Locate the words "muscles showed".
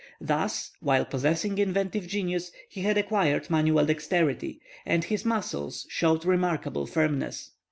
5.25-6.25